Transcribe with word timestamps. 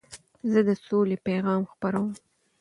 زه 0.51 0.59
د 0.67 0.69
سولي 0.85 1.17
پیغام 1.27 1.61
خپروم. 1.71 2.11